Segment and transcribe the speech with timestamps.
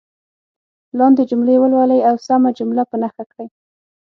[0.99, 3.47] لاندې جملې ولولئ او سمه جمله په نښه کړئ.